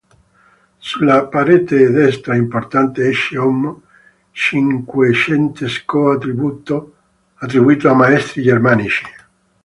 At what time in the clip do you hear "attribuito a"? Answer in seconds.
7.39-7.93